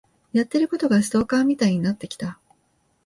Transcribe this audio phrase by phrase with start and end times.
[0.33, 2.39] やってることがストーカーみたいになってきた。